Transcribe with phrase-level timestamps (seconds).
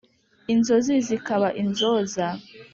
[0.53, 2.25] Inzozi zikaba inzoza